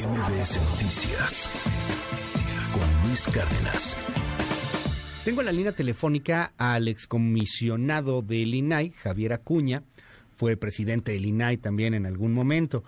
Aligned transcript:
MBS 0.00 0.58
Noticias 0.70 1.50
con 2.72 3.06
Luis 3.06 3.26
Cárdenas. 3.26 3.98
Tengo 5.26 5.42
en 5.42 5.46
la 5.46 5.52
línea 5.52 5.72
telefónica 5.72 6.54
al 6.56 6.88
excomisionado 6.88 8.22
del 8.22 8.54
INAI, 8.54 8.92
Javier 8.92 9.34
Acuña. 9.34 9.82
Fue 10.36 10.56
presidente 10.56 11.12
del 11.12 11.26
INAI 11.26 11.58
también 11.58 11.92
en 11.92 12.06
algún 12.06 12.32
momento. 12.32 12.82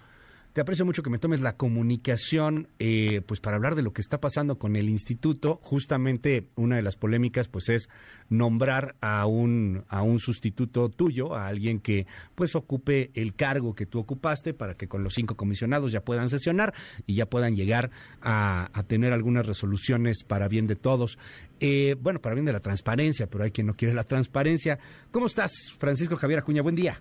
Te 0.52 0.60
aprecio 0.60 0.84
mucho 0.84 1.02
que 1.02 1.08
me 1.08 1.18
tomes 1.18 1.40
la 1.40 1.56
comunicación, 1.56 2.68
eh, 2.78 3.22
pues 3.24 3.40
para 3.40 3.56
hablar 3.56 3.74
de 3.74 3.80
lo 3.80 3.94
que 3.94 4.02
está 4.02 4.20
pasando 4.20 4.58
con 4.58 4.76
el 4.76 4.90
instituto. 4.90 5.58
Justamente 5.62 6.48
una 6.56 6.76
de 6.76 6.82
las 6.82 6.96
polémicas, 6.96 7.48
pues 7.48 7.70
es 7.70 7.88
nombrar 8.28 8.94
a 9.00 9.24
un 9.24 9.84
a 9.88 10.02
un 10.02 10.18
sustituto 10.18 10.90
tuyo, 10.90 11.34
a 11.34 11.46
alguien 11.46 11.80
que 11.80 12.06
pues 12.34 12.54
ocupe 12.54 13.10
el 13.14 13.34
cargo 13.34 13.74
que 13.74 13.86
tú 13.86 13.98
ocupaste, 13.98 14.52
para 14.52 14.74
que 14.74 14.88
con 14.88 15.02
los 15.02 15.14
cinco 15.14 15.36
comisionados 15.36 15.90
ya 15.90 16.02
puedan 16.02 16.28
sesionar 16.28 16.74
y 17.06 17.14
ya 17.14 17.24
puedan 17.24 17.56
llegar 17.56 17.90
a, 18.20 18.68
tener 18.88 19.14
algunas 19.14 19.46
resoluciones 19.46 20.22
para 20.22 20.48
bien 20.48 20.66
de 20.66 20.76
todos. 20.76 21.18
Eh, 21.60 21.96
bueno, 21.98 22.20
para 22.20 22.34
bien 22.34 22.44
de 22.44 22.52
la 22.52 22.60
transparencia, 22.60 23.26
pero 23.26 23.44
hay 23.44 23.52
quien 23.52 23.68
no 23.68 23.74
quiere 23.74 23.94
la 23.94 24.04
transparencia. 24.04 24.78
¿Cómo 25.12 25.26
estás, 25.26 25.50
Francisco 25.78 26.16
Javier 26.16 26.40
Acuña? 26.40 26.60
Buen 26.60 26.74
día. 26.74 27.00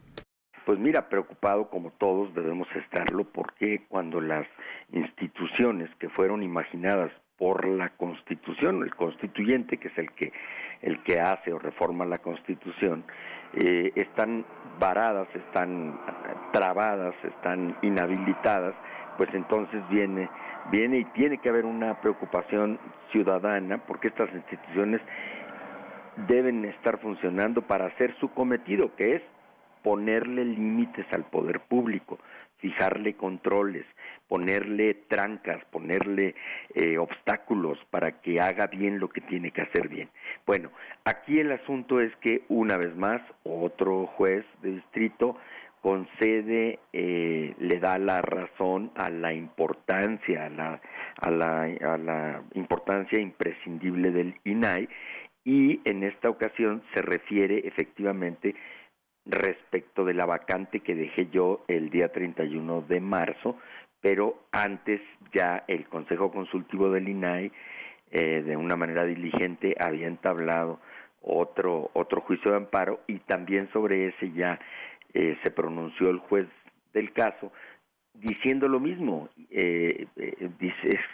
Pues 0.66 0.78
mira, 0.78 1.10
preocupado 1.10 1.70
como 1.70 1.92
todos 1.92 2.34
debemos 2.36 2.68
estarlo 2.76 3.26
porque 3.26 3.84
cuando 3.88 4.22
las 4.22 4.46
instituciones 4.92 5.90
que 6.00 6.10
fueron 6.10 6.44
imaginadas 6.44 7.12
por 7.38 7.68
la 7.68 7.90
Constitución, 7.90 8.84
el 8.84 8.94
constituyente, 8.94 9.78
que 9.78 9.88
es 9.88 9.98
el 9.98 10.12
que 10.12 10.32
el 10.84 11.02
que 11.04 11.20
hace 11.20 11.52
o 11.52 11.58
reforma 11.58 12.06
la 12.06 12.20
Constitución, 12.20 13.04
eh, 13.56 13.92
están 13.96 14.46
varadas, 14.80 15.28
están 15.34 16.00
trabadas, 16.54 17.16
están 17.24 17.76
inhabilitadas, 17.82 18.76
pues 19.18 19.34
entonces 19.34 19.82
viene 19.90 20.30
viene 20.70 21.00
y 21.00 21.06
tiene 21.06 21.40
que 21.40 21.50
haber 21.50 21.66
una 21.66 22.00
preocupación 22.02 22.80
ciudadana 23.12 23.80
porque 23.88 24.10
estas 24.10 24.32
instituciones 24.34 25.02
deben 26.28 26.66
estar 26.66 27.00
funcionando 27.00 27.64
para 27.64 27.88
hacer 27.88 28.16
su 28.20 28.30
cometido, 28.30 28.96
que 28.96 29.16
es 29.16 29.24
ponerle 29.84 30.46
límites 30.46 31.06
al 31.12 31.26
poder 31.26 31.62
público, 31.62 32.20
fijarle 32.58 33.16
controles, 33.16 33.86
ponerle 34.28 34.94
trancas, 34.94 35.64
ponerle 35.72 36.36
eh, 36.76 36.98
obstáculos 36.98 37.78
para 37.90 38.22
que 38.22 38.40
haga 38.40 38.68
bien 38.68 39.00
lo 39.00 39.10
que 39.10 39.22
tiene 39.22 39.52
que 39.52 39.62
hacer 39.62 39.90
bien. 39.90 40.10
Bueno, 40.46 40.72
aquí 41.04 41.40
el 41.40 41.52
asunto 41.52 42.00
es 42.00 42.16
que 42.18 42.44
una 42.48 42.78
vez 42.78 42.96
más 42.96 43.22
otro 43.44 44.06
juez 44.06 44.46
de 44.62 44.76
distrito 44.76 45.38
concede, 45.82 46.80
eh, 46.94 47.56
le 47.58 47.80
da 47.80 47.98
la 47.98 48.22
razón 48.22 48.92
a 48.96 49.10
la 49.10 49.34
importancia, 49.34 50.46
a 50.46 50.50
la, 50.50 50.82
a 51.18 51.32
la, 51.32 51.64
a 51.64 51.98
la 51.98 52.44
importancia 52.54 53.20
imprescindible 53.20 54.12
del 54.12 54.36
INAI 54.44 54.88
y 55.44 55.82
en 55.86 56.04
esta 56.04 56.30
ocasión 56.30 56.84
se 56.94 57.02
refiere 57.02 57.68
efectivamente 57.68 58.56
respecto 59.32 60.06
de 60.06 60.14
la 60.14 60.26
vacante 60.26 60.82
que 60.82 60.96
dejé 60.96 61.30
yo 61.32 61.64
el 61.68 61.90
día 61.90 62.12
31 62.12 62.82
de 62.84 63.00
marzo, 63.00 63.58
pero 64.02 64.44
antes 64.52 65.02
ya 65.34 65.64
el 65.68 65.88
Consejo 65.88 66.32
Consultivo 66.32 66.90
del 66.90 67.08
INAI 67.08 67.52
eh, 68.12 68.42
de 68.44 68.58
una 68.58 68.76
manera 68.76 69.06
diligente 69.06 69.76
había 69.80 70.08
entablado 70.08 70.80
otro 71.22 71.92
otro 71.94 72.22
juicio 72.22 72.52
de 72.52 72.58
amparo 72.58 73.02
y 73.08 73.20
también 73.20 73.70
sobre 73.72 74.08
ese 74.08 74.32
ya 74.32 74.60
eh, 75.14 75.38
se 75.44 75.52
pronunció 75.52 76.10
el 76.10 76.18
juez 76.18 76.48
del 76.94 77.14
caso 77.14 77.52
diciendo 78.14 78.68
lo 78.68 78.80
mismo, 78.80 79.30
eh, 79.50 80.08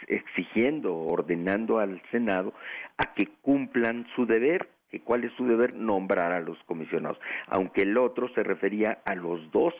exigiendo, 0.08 0.96
ordenando 0.96 1.78
al 1.78 2.02
Senado 2.10 2.52
a 2.96 3.14
que 3.14 3.28
cumplan 3.40 4.06
su 4.14 4.26
deber 4.26 4.68
que 4.90 5.00
cuál 5.00 5.24
es 5.24 5.32
su 5.34 5.46
deber 5.46 5.74
nombrar 5.74 6.32
a 6.32 6.40
los 6.40 6.58
comisionados, 6.64 7.18
aunque 7.46 7.82
el 7.82 7.96
otro 7.98 8.28
se 8.34 8.42
refería 8.42 9.02
a 9.04 9.14
los 9.14 9.50
dos 9.50 9.74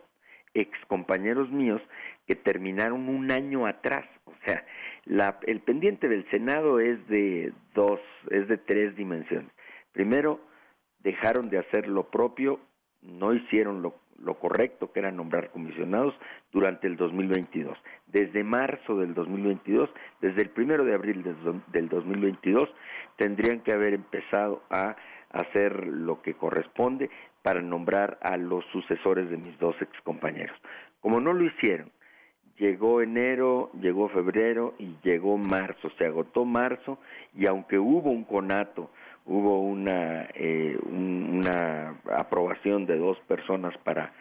ex 0.55 0.71
compañeros 0.87 1.51
míos 1.51 1.81
que 2.27 2.35
terminaron 2.35 3.09
un 3.09 3.31
año 3.31 3.67
atrás, 3.67 4.05
o 4.25 4.35
sea, 4.45 4.65
la, 5.05 5.39
el 5.47 5.61
pendiente 5.61 6.09
del 6.09 6.29
Senado 6.31 6.81
es 6.81 7.07
de 7.09 7.53
dos, 7.75 8.01
es 8.31 8.49
de 8.49 8.59
tres 8.59 8.97
dimensiones. 8.97 9.51
Primero, 9.93 10.41
dejaron 11.01 11.49
de 11.49 11.59
hacer 11.59 11.89
lo 11.89 12.11
propio, 12.11 12.61
no 13.03 13.33
hicieron 13.33 13.83
lo, 13.83 13.95
lo 14.23 14.39
correcto, 14.39 14.93
que 14.93 15.01
era 15.01 15.11
nombrar 15.11 15.51
comisionados, 15.51 16.15
durante 16.53 16.87
el 16.87 16.97
2022. 16.97 17.79
Desde 18.07 18.43
marzo 18.43 18.97
del 18.99 19.15
2022, 19.15 19.91
desde 20.21 20.43
el 20.43 20.51
primero 20.51 20.85
de 20.85 20.95
abril 20.95 21.23
del 21.69 21.89
2022, 21.89 22.69
tendrían 23.17 23.61
que 23.61 23.73
haber 23.73 23.95
empezado 23.95 24.63
a 24.71 24.97
hacer 25.31 25.87
lo 25.87 26.23
que 26.23 26.35
corresponde 26.35 27.11
para 27.43 27.61
nombrar 27.61 28.19
a 28.23 28.37
los 28.37 28.65
sucesores 28.67 29.31
de 29.31 29.37
mis 29.37 29.59
dos 29.59 29.81
excompañeros. 29.81 30.57
Como 31.01 31.21
no 31.21 31.33
lo 31.33 31.45
hicieron, 31.45 31.91
llegó 32.59 33.01
enero, 33.01 33.71
llegó 33.81 34.09
febrero 34.09 34.75
y 34.79 34.97
llegó 35.03 35.39
marzo, 35.39 35.89
se 35.97 36.07
agotó 36.07 36.45
marzo 36.45 36.99
y 37.35 37.47
aunque 37.47 37.79
hubo 37.79 38.11
un 38.11 38.25
conato, 38.25 38.91
hubo 39.29 39.61
una, 39.61 40.27
eh, 40.35 40.77
una 40.83 42.01
aprobación 42.17 42.87
de 42.87 42.97
dos 42.97 43.19
personas 43.29 43.77
para 43.85 44.13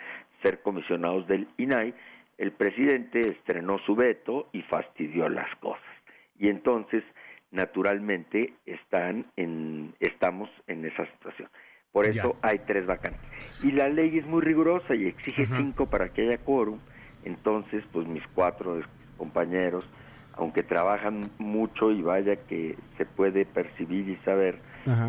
ser 0.43 0.61
comisionados 0.61 1.25
del 1.27 1.47
INAI, 1.57 1.93
el 2.37 2.51
presidente 2.51 3.21
estrenó 3.21 3.79
su 3.79 3.95
veto 3.95 4.49
y 4.51 4.61
fastidió 4.63 5.29
las 5.29 5.53
cosas. 5.55 5.81
Y 6.37 6.49
entonces 6.49 7.03
naturalmente 7.51 8.53
están 8.65 9.25
en, 9.37 9.95
estamos 9.99 10.49
en 10.67 10.85
esa 10.85 11.05
situación. 11.13 11.49
Por 11.91 12.05
eso 12.05 12.35
hay 12.43 12.59
tres 12.59 12.85
vacantes. 12.85 13.21
Y 13.63 13.71
la 13.71 13.89
ley 13.89 14.19
es 14.19 14.27
muy 14.27 14.41
rigurosa 14.41 14.93
y 14.93 15.07
exige 15.07 15.47
cinco 15.47 15.87
para 15.87 16.09
que 16.09 16.23
haya 16.23 16.37
quórum. 16.37 16.79
Entonces, 17.23 17.83
pues 17.91 18.05
mis 18.07 18.21
cuatro 18.35 18.81
compañeros, 19.17 19.89
aunque 20.37 20.63
trabajan 20.63 21.21
mucho 21.37 21.91
y 21.91 22.01
vaya 22.01 22.35
que 22.35 22.77
se 22.97 23.05
puede 23.05 23.45
percibir 23.45 24.07
y 24.09 24.15
saber 24.17 24.59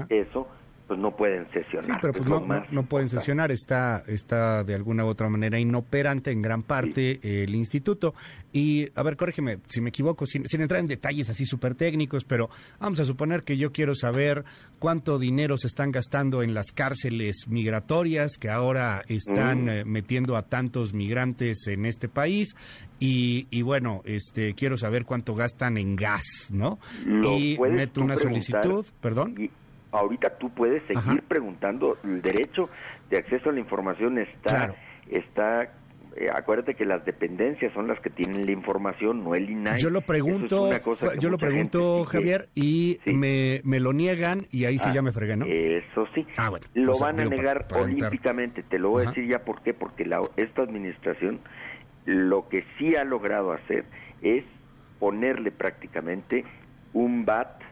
eso, 0.08 0.48
pues 0.88 0.98
no 0.98 1.14
pueden 1.14 1.46
sesionar. 1.52 1.84
Sí, 1.84 1.92
pero 2.00 2.14
pues 2.14 2.72
no, 2.72 2.82
pueden 2.84 3.10
sesionar, 3.10 3.52
está, 3.52 4.02
está 4.06 4.64
de 4.64 4.74
alguna 4.74 5.04
u 5.04 5.08
otra 5.08 5.28
manera 5.28 5.58
inoperante 5.58 6.30
en 6.30 6.40
gran 6.40 6.62
parte 6.62 7.20
el 7.22 7.54
instituto. 7.54 8.14
Y, 8.54 8.88
a 8.94 9.02
ver, 9.02 9.18
corrígeme 9.18 9.58
si 9.68 9.82
me 9.82 9.90
equivoco, 9.90 10.24
sin, 10.24 10.44
entrar 10.50 10.80
en 10.80 10.86
detalles 10.86 11.28
así 11.28 11.44
súper 11.44 11.74
técnicos, 11.74 12.24
pero 12.24 12.48
vamos 12.80 12.98
a 13.00 13.04
suponer 13.04 13.42
que 13.42 13.58
yo 13.58 13.70
quiero 13.70 13.94
saber 13.94 14.44
cuánto 14.78 15.18
dinero 15.18 15.58
se 15.58 15.66
están 15.66 15.92
gastando 15.92 16.42
en 16.42 16.54
las 16.54 16.72
cárceles 16.72 17.46
migratorias 17.48 18.38
que 18.38 18.48
ahora 18.48 19.02
están 19.08 19.66
mm. 19.66 19.68
eh, 19.68 19.84
metiendo 19.84 20.36
a 20.36 20.42
tantos 20.42 20.94
migrantes 20.94 21.66
en 21.66 21.84
este 21.84 22.08
país. 22.08 22.56
Y, 22.98 23.46
y, 23.50 23.60
bueno, 23.60 24.00
este 24.06 24.54
quiero 24.54 24.78
saber 24.78 25.04
cuánto 25.04 25.34
gastan 25.34 25.76
en 25.76 25.96
gas, 25.96 26.48
¿no? 26.50 26.78
y 27.06 27.58
meto 27.58 28.00
una 28.00 28.16
solicitud, 28.16 28.86
perdón 29.02 29.50
ahorita 29.92 30.38
tú 30.38 30.50
puedes 30.50 30.82
seguir 30.86 31.22
preguntando, 31.22 31.96
el 32.04 32.22
derecho 32.22 32.68
de 33.10 33.18
acceso 33.18 33.50
a 33.50 33.52
la 33.52 33.60
información 33.60 34.18
está, 34.18 34.74
está 35.08 35.70
eh, 36.16 36.28
acuérdate 36.34 36.74
que 36.74 36.84
las 36.84 37.04
dependencias 37.04 37.72
son 37.74 37.86
las 37.86 38.00
que 38.00 38.10
tienen 38.10 38.44
la 38.44 38.50
información, 38.50 39.22
no 39.22 39.36
el 39.36 39.48
INAI. 39.48 39.78
Yo 39.78 39.88
lo 39.88 40.00
pregunto, 40.00 40.70
yo 41.20 41.30
lo 41.30 41.38
pregunto, 41.38 42.02
Javier, 42.04 42.48
y 42.56 42.98
me, 43.06 43.60
me, 43.62 43.78
lo 43.78 43.92
niegan 43.92 44.46
y 44.50 44.64
ahí 44.64 44.78
sí 44.78 44.88
ah, 44.88 44.94
ya 44.94 45.02
me 45.02 45.12
fregué, 45.12 45.36
¿no? 45.36 45.46
Eso 45.46 46.08
sí. 46.14 46.26
Ah, 46.36 46.50
bueno, 46.50 46.66
lo 46.74 46.98
van 46.98 47.20
a 47.20 47.24
negar 47.24 47.68
olímpicamente, 47.72 48.64
te 48.64 48.80
lo 48.80 48.90
voy 48.90 49.06
a 49.06 49.08
decir 49.10 49.28
ya 49.28 49.44
por 49.44 49.62
qué, 49.62 49.74
porque 49.74 50.04
la, 50.04 50.20
esta 50.36 50.62
administración 50.62 51.38
lo 52.04 52.48
que 52.48 52.64
sí 52.78 52.96
ha 52.96 53.04
logrado 53.04 53.52
hacer 53.52 53.84
es 54.20 54.44
ponerle 54.98 55.52
prácticamente 55.52 56.44
un 56.94 57.26
VAT 57.26 57.67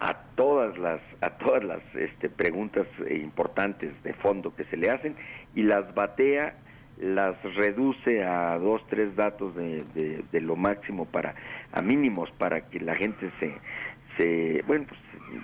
a 0.00 0.14
todas 0.34 0.76
las 0.78 1.00
a 1.20 1.30
todas 1.30 1.64
las 1.64 1.80
este, 1.94 2.28
preguntas 2.28 2.86
importantes 3.10 3.90
de 4.02 4.12
fondo 4.14 4.54
que 4.54 4.64
se 4.64 4.76
le 4.76 4.90
hacen 4.90 5.14
y 5.54 5.62
las 5.62 5.94
batea 5.94 6.56
las 6.98 7.40
reduce 7.56 8.22
a 8.24 8.58
dos 8.58 8.86
tres 8.88 9.14
datos 9.16 9.54
de, 9.56 9.84
de, 10.30 10.40
lo 10.40 10.56
máximo 10.56 11.06
para 11.06 11.34
a 11.72 11.82
mínimos 11.82 12.30
para 12.32 12.62
que 12.62 12.80
la 12.80 12.94
gente 12.94 13.30
se 13.40 13.54
se 14.16 14.62
bueno 14.66 14.86
pues, 14.88 15.00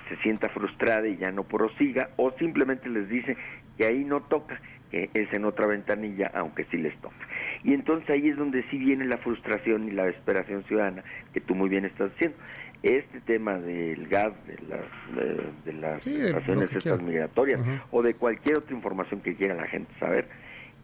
se 0.09 0.17
sienta 0.23 0.49
frustrada 0.49 1.07
y 1.09 1.17
ya 1.17 1.31
no 1.31 1.45
prosiga 1.45 2.11
o 2.17 2.31
simplemente 2.33 2.89
les 2.89 3.09
dice 3.09 3.37
que 3.77 3.87
ahí 3.87 4.05
no 4.05 4.21
toca 4.23 4.61
que 4.91 5.11
es 5.15 5.33
en 5.33 5.45
otra 5.45 5.67
ventanilla 5.67 6.31
aunque 6.35 6.65
sí 6.65 6.77
les 6.77 6.97
toca. 7.01 7.17
Y 7.63 7.75
entonces 7.75 8.11
ahí 8.11 8.29
es 8.29 8.37
donde 8.37 8.65
sí 8.71 8.79
viene 8.79 9.05
la 9.05 9.19
frustración 9.19 9.89
y 9.89 9.93
la 9.93 10.05
desesperación 10.05 10.65
ciudadana 10.65 11.05
que 11.33 11.41
tú 11.41 11.55
muy 11.55 11.69
bien 11.69 11.85
estás 11.85 12.11
diciendo 12.13 12.37
este 12.83 13.21
tema 13.21 13.59
del 13.59 14.09
gas, 14.09 14.33
de 14.47 14.59
las, 14.69 15.65
de, 15.65 15.73
las 15.75 16.03
situaciones 16.03 17.03
migratorias 17.03 17.61
o 17.91 18.03
de 18.03 18.15
cualquier 18.15 18.59
otra 18.59 18.75
información 18.75 19.21
que 19.21 19.35
quiera 19.35 19.55
la 19.55 19.67
gente 19.67 19.93
saber, 19.99 20.29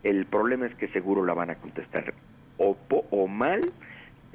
el 0.02 0.26
problema 0.26 0.66
es 0.66 0.74
que 0.74 0.88
seguro 0.88 1.24
la 1.24 1.34
van 1.34 1.50
a 1.50 1.54
contestar 1.56 2.12
o, 2.58 2.76
o 3.10 3.28
mal 3.28 3.60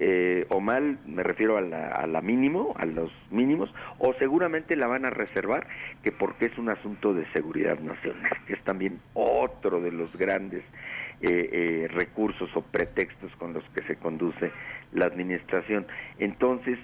eh, 0.03 0.47
o 0.49 0.59
mal, 0.59 0.97
me 1.05 1.21
refiero 1.21 1.57
a 1.57 1.61
la, 1.61 1.89
a 1.89 2.07
la 2.07 2.21
mínimo, 2.21 2.73
a 2.75 2.85
los 2.85 3.11
mínimos, 3.29 3.71
o 3.99 4.15
seguramente 4.15 4.75
la 4.75 4.87
van 4.87 5.05
a 5.05 5.11
reservar, 5.11 5.67
que 6.01 6.11
porque 6.11 6.47
es 6.47 6.57
un 6.57 6.69
asunto 6.69 7.13
de 7.13 7.31
seguridad 7.33 7.77
nacional, 7.79 8.31
que 8.47 8.53
es 8.53 8.63
también 8.63 8.99
otro 9.13 9.79
de 9.79 9.91
los 9.91 10.11
grandes 10.15 10.63
eh, 11.21 11.49
eh, 11.51 11.87
recursos 11.87 12.49
o 12.55 12.63
pretextos 12.63 13.31
con 13.35 13.53
los 13.53 13.63
que 13.75 13.83
se 13.83 13.95
conduce 13.95 14.51
la 14.91 15.05
administración. 15.05 15.85
Entonces, 16.17 16.79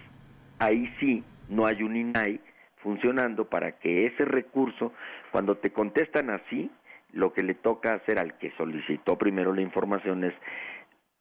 ahí 0.60 0.94
sí 1.00 1.24
no 1.50 1.66
hay 1.66 1.84
un 1.84 1.96
INAI 1.96 2.40
funcionando 2.78 3.46
para 3.46 3.74
que 3.74 4.06
ese 4.06 4.26
recurso, 4.26 4.94
cuando 5.32 5.58
te 5.58 5.72
contestan 5.72 6.30
así, 6.30 6.72
lo 7.14 7.34
que 7.34 7.44
le 7.44 7.54
toca 7.54 7.94
hacer 7.94 8.20
al 8.20 8.38
que 8.38 8.52
solicitó 8.58 9.18
primero 9.18 9.54
la 9.54 9.62
información 9.62 10.24
es 10.24 10.34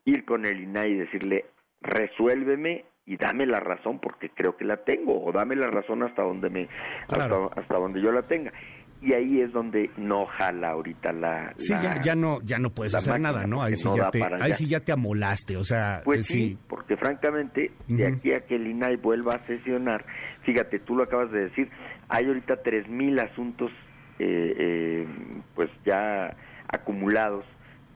ir 0.05 0.25
con 0.25 0.44
el 0.44 0.61
INAI 0.61 0.93
y 0.93 0.97
decirle, 0.97 1.47
resuélveme 1.81 2.85
y 3.06 3.17
dame 3.17 3.47
la 3.47 3.61
razón 3.61 4.00
porque 4.00 4.31
creo 4.31 4.56
que 4.56 4.65
la 4.65 4.79
tengo 4.79 5.25
o 5.25 5.33
dame 5.33 5.55
la 5.55 5.69
razón 5.69 6.03
hasta 6.03 6.23
donde 6.23 6.50
me 6.50 6.69
hasta, 7.09 7.47
hasta 7.56 7.79
donde 7.79 8.00
yo 8.00 8.11
la 8.11 8.23
tenga 8.23 8.53
y 9.00 9.12
ahí 9.12 9.40
es 9.40 9.52
donde 9.52 9.90
no 9.96 10.26
jala 10.26 10.70
ahorita 10.70 11.12
la 11.12 11.52
sí 11.56 11.72
ya, 11.72 12.00
ya 12.00 12.14
no 12.14 12.40
ya 12.43 12.58
no 12.58 12.70
puedes 12.70 12.94
hacer 12.94 13.20
nada 13.20 13.46
no 13.46 13.62
ahí 13.62 13.76
sí 13.76 13.88
ya 13.94 14.10
te 14.10 14.22
ahí 14.40 14.52
sí 14.54 14.66
ya 14.66 14.81
te 14.81 14.93
amolaste 14.93 15.56
o 15.56 15.64
sea 15.64 16.00
pues 16.04 16.20
eh, 16.20 16.32
sí, 16.32 16.58
porque 16.69 16.96
francamente 16.96 17.72
de 17.88 18.06
aquí 18.06 18.32
a 18.32 18.40
que 18.40 18.56
el 18.56 18.66
INAI 18.66 18.96
vuelva 18.96 19.34
a 19.34 19.46
sesionar 19.46 20.04
fíjate 20.44 20.78
tú 20.78 20.96
lo 20.96 21.04
acabas 21.04 21.31
de 21.31 21.48
decir 21.48 21.70
hay 22.08 22.26
ahorita 22.26 22.62
tres 22.62 22.88
mil 22.88 23.19
asuntos 23.19 23.70
eh, 24.19 24.54
eh, 24.58 25.06
pues 25.54 25.70
ya 25.84 26.34
acumulados 26.69 27.44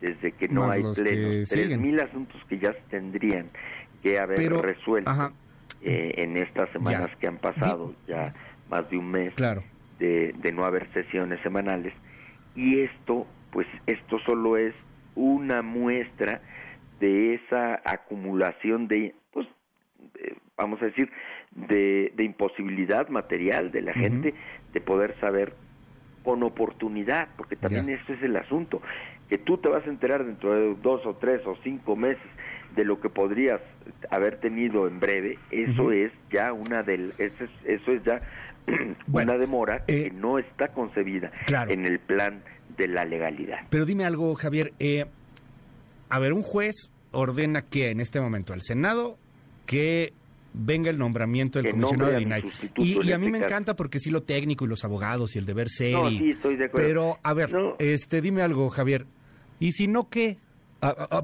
desde 0.01 0.33
que 0.33 0.49
no 0.49 0.71
hay 0.71 0.83
plenos. 0.83 1.49
tres 1.49 1.79
mil 1.79 1.99
asuntos 2.01 2.41
que 2.49 2.59
ya 2.59 2.73
se 2.73 2.81
tendrían 2.91 3.51
que 4.03 4.19
haber 4.19 4.53
resuelto 4.53 5.33
en 5.83 6.37
estas 6.37 6.71
semanas 6.71 7.11
que 7.19 7.27
han 7.27 7.39
pasado 7.39 7.95
ya 8.07 8.35
más 8.69 8.89
de 8.91 8.99
un 8.99 9.11
mes. 9.11 9.35
Claro 9.35 9.63
de, 10.01 10.53
no 10.53 10.65
haber 10.65 10.91
sesiones 10.93 11.41
semanales 11.43 11.93
y 12.57 12.81
esto 12.81 13.27
pues 13.53 13.67
esto 13.87 14.19
solo 14.27 14.57
es 14.57 14.75
una 15.15 15.63
muestra 15.63 16.41
de 16.99 17.35
esa 17.35 17.81
acumulación 17.85 18.89
de 18.89 19.15
pues 19.33 19.47
vamos 20.57 20.81
a 20.83 20.87
decir 20.87 21.11
de, 21.53 22.13
imposibilidad 22.19 23.09
material 23.09 23.71
de 23.71 23.83
la 23.83 23.93
gente 23.93 24.35
de 24.73 24.81
poder 24.81 25.15
saber 25.21 25.55
con 26.25 26.43
oportunidad 26.43 27.29
porque 27.37 27.57
también 27.57 27.89
eso 27.91 28.13
es 28.13 28.23
el 28.23 28.37
asunto 28.37 28.81
que 29.29 29.39
tú 29.39 29.59
te 29.59 29.69
vas 29.69 29.87
a 29.87 29.91
enterar 29.91 30.25
dentro 30.25 30.55
de 30.55 30.75
dos 30.83 31.05
o 31.07 31.15
tres 31.17 31.47
o 31.47 31.57
cinco 31.63 31.95
meses 31.95 32.27
de 32.75 32.85
lo 32.85 33.01
que 33.01 33.09
podrías 33.09 33.61
haber 34.11 34.41
tenido 34.41 34.87
en 34.87 35.01
breve 35.01 35.39
eso 35.51 35.93
es 35.93 36.13
ya 36.31 36.53
una 36.53 36.83
del 36.83 37.13
eso 37.19 37.45
es, 37.45 37.51
eso 37.65 37.93
es 37.93 38.03
ya 38.05 38.21
una 39.13 39.37
demora 39.37 39.85
que 39.85 40.07
eh, 40.07 40.11
no 40.11 40.39
está 40.39 40.69
concebida 40.69 41.31
en 41.69 41.87
el 41.87 41.99
plan 41.99 42.43
de 42.77 42.89
la 42.89 43.05
legalidad. 43.05 43.61
Pero 43.69 43.85
dime 43.85 44.05
algo, 44.05 44.35
Javier. 44.35 44.73
Eh, 44.79 45.07
a 46.09 46.19
ver, 46.19 46.33
un 46.33 46.43
juez 46.43 46.91
ordena 47.13 47.63
que 47.63 47.91
en 47.91 48.01
este 48.01 48.21
momento 48.21 48.53
al 48.53 48.63
Senado 48.63 49.19
que 49.67 50.13
venga 50.53 50.91
el 50.91 50.99
nombramiento 50.99 51.61
del 51.61 51.73
comisionado 51.73 52.13
de 52.13 52.23
INAI. 52.23 52.45
Y, 52.77 53.13
a 53.13 53.19
mí 53.19 53.31
me 53.31 53.39
encanta 53.39 53.77
porque 53.77 54.01
sí 54.01 54.11
lo 54.11 54.23
técnico 54.23 54.65
y 54.65 54.69
los 54.69 54.85
abogados 54.85 55.37
y 55.37 55.39
el 55.39 55.47
deber 55.47 55.69
ser. 55.69 55.93
No, 55.93 56.11
sí, 56.11 56.31
estoy 56.31 56.57
de 56.57 56.67
acuerdo. 56.67 56.89
Pero, 56.89 57.19
a 57.23 57.35
ver, 57.35 57.51
este, 57.79 58.21
dime 58.21 58.43
algo, 58.43 58.69
Javier. 58.69 59.07
¿Y 59.59 59.73
si 59.73 59.87
no 59.87 60.09
qué? 60.09 60.39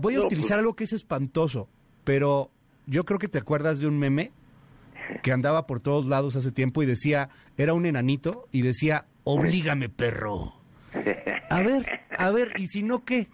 voy 0.01 0.17
a 0.17 0.21
utilizar 0.21 0.51
pues 0.51 0.59
algo 0.59 0.77
que 0.77 0.85
es 0.85 0.93
espantoso, 0.93 1.69
pero 2.05 2.51
yo 2.87 3.05
creo 3.05 3.19
que 3.19 3.29
te 3.29 3.39
acuerdas 3.39 3.79
de 3.79 3.87
un 3.87 3.99
meme 3.99 4.33
que 5.23 5.33
andaba 5.33 5.67
por 5.67 5.81
todos 5.81 6.07
lados 6.07 6.37
hace 6.37 6.53
tiempo 6.53 6.83
y 6.83 6.87
decía, 6.87 7.29
era 7.57 7.75
un 7.75 7.87
enanito 7.87 8.47
y 8.53 8.63
decía, 8.63 9.07
oblígame 9.25 9.89
perro. 9.89 10.55
A 11.51 11.61
ver, 11.63 12.01
a 12.17 12.31
ver, 12.31 12.53
¿y 12.57 12.67
si 12.67 12.83
no 12.83 13.05
qué? 13.05 13.29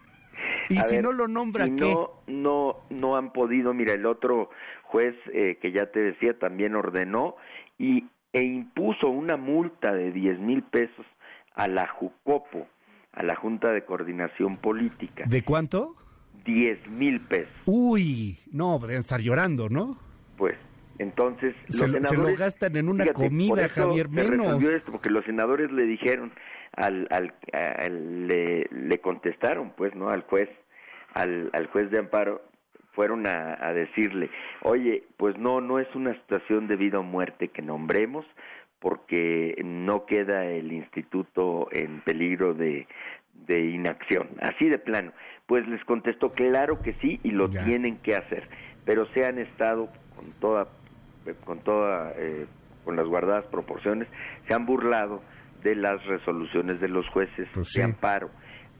¿Y 0.68 0.76
si 0.82 0.98
no 0.98 1.12
lo 1.12 1.28
nombra 1.28 1.64
qué? 1.64 1.94
No, 1.94 2.10
no, 2.26 2.76
no 2.90 3.16
han 3.16 3.32
podido, 3.32 3.74
mira, 3.74 3.92
el 3.94 4.06
otro 4.06 4.50
juez 4.84 5.14
eh, 5.32 5.58
que 5.60 5.72
ya 5.72 5.86
te 5.86 6.00
decía 6.00 6.38
también 6.38 6.74
ordenó 6.74 7.36
y, 7.78 8.06
e 8.32 8.42
impuso 8.42 9.08
una 9.08 9.36
multa 9.36 9.92
de 9.92 10.12
10 10.12 10.38
mil 10.38 10.62
pesos 10.62 11.06
a 11.54 11.68
la 11.68 11.86
JUCOPO, 11.86 12.66
a 13.12 13.22
la 13.22 13.36
Junta 13.36 13.72
de 13.72 13.84
Coordinación 13.84 14.56
Política. 14.56 15.24
¿De 15.26 15.42
cuánto? 15.42 15.96
10 16.44 16.88
mil 16.88 17.20
pesos. 17.20 17.52
Uy, 17.66 18.38
no, 18.50 18.78
deben 18.78 19.00
estar 19.00 19.20
llorando, 19.20 19.68
¿no? 19.68 19.98
Pues 20.36 20.56
entonces, 20.98 21.54
los 21.66 21.76
se, 21.76 21.86
senadores, 21.86 22.08
se 22.08 22.16
lo 22.16 22.36
gastan 22.36 22.76
en 22.76 22.88
una 22.88 23.06
comida, 23.12 23.68
Javier, 23.68 24.08
menos. 24.08 24.62
Esto 24.62 24.92
porque 24.92 25.10
los 25.10 25.24
senadores 25.24 25.70
le 25.72 25.84
dijeron, 25.84 26.32
al, 26.72 27.08
al, 27.10 28.26
le, 28.28 28.66
le, 28.70 28.98
contestaron, 29.00 29.72
pues, 29.76 29.94
¿no? 29.94 30.08
Al 30.08 30.22
juez, 30.22 30.48
al, 31.14 31.50
al 31.52 31.66
juez 31.68 31.90
de 31.90 31.98
amparo, 31.98 32.42
fueron 32.92 33.26
a, 33.26 33.56
a, 33.60 33.72
decirle, 33.72 34.30
oye, 34.62 35.04
pues 35.16 35.38
no, 35.38 35.60
no 35.60 35.78
es 35.78 35.88
una 35.94 36.14
situación 36.14 36.68
de 36.68 36.76
vida 36.76 36.98
o 36.98 37.02
muerte 37.02 37.48
que 37.48 37.62
nombremos, 37.62 38.26
porque 38.80 39.54
no 39.64 40.06
queda 40.06 40.44
el 40.44 40.72
instituto 40.72 41.68
en 41.70 42.00
peligro 42.00 42.52
de, 42.52 42.86
de 43.46 43.60
inacción, 43.66 44.28
así 44.40 44.68
de 44.68 44.78
plano. 44.78 45.12
Pues 45.46 45.66
les 45.68 45.82
contestó, 45.84 46.32
claro 46.32 46.82
que 46.82 46.94
sí, 46.94 47.20
y 47.22 47.30
lo 47.30 47.48
tienen 47.48 47.98
que 47.98 48.16
hacer, 48.16 48.48
pero 48.84 49.06
se 49.14 49.24
han 49.24 49.38
estado 49.38 49.88
con 50.16 50.32
toda 50.40 50.68
con 51.44 51.60
toda 51.60 52.12
eh, 52.16 52.46
con 52.84 52.96
las 52.96 53.06
guardadas 53.06 53.44
proporciones 53.46 54.08
se 54.46 54.54
han 54.54 54.66
burlado 54.66 55.22
de 55.62 55.76
las 55.76 56.04
resoluciones 56.06 56.80
de 56.80 56.88
los 56.88 57.08
jueces 57.08 57.48
pues 57.54 57.72
de 57.72 57.82
amparo. 57.82 58.30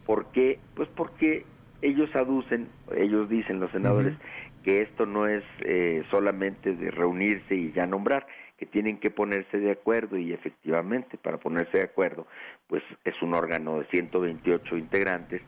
¿por 0.07 0.33
qué? 0.33 0.59
pues 0.75 0.89
porque 0.97 1.45
ellos 1.81 2.15
aducen 2.15 2.69
ellos 2.97 3.29
dicen 3.29 3.61
los 3.61 3.71
senadores 3.71 4.17
que 4.65 4.83
esto 4.83 5.07
no 5.07 5.27
es 5.27 5.43
eh, 5.61 6.03
solamente 6.11 6.75
de 6.75 6.91
reunirse 6.91 7.55
y 7.55 7.73
ya 7.73 7.87
nombrar 7.87 8.27
que 8.57 8.67
tienen 8.67 8.99
que 8.99 9.11
ponerse 9.11 9.59
de 9.59 9.73
acuerdo 9.73 10.17
y 10.17 10.33
efectivamente 10.33 11.19
para 11.19 11.39
ponerse 11.39 11.79
de 11.79 11.85
acuerdo 11.85 12.27
pues 12.69 12.83
es 13.05 13.21
un 13.23 13.35
órgano 13.35 13.79
de 13.79 13.87
128 13.87 14.77
integrantes 14.77 15.43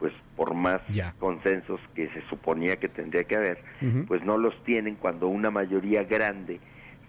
pues 0.00 0.12
por 0.34 0.54
más 0.54 0.80
consensos 1.18 1.78
que 1.94 2.08
se 2.08 2.22
suponía 2.22 2.76
que 2.76 2.88
tendría 2.88 3.24
que 3.24 3.36
haber, 3.36 3.58
pues 4.08 4.24
no 4.24 4.38
los 4.38 4.54
tienen 4.64 4.96
cuando 4.96 5.28
una 5.28 5.50
mayoría 5.50 6.02
grande 6.04 6.58